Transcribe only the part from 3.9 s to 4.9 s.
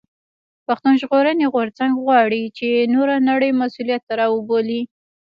ته راوبولي.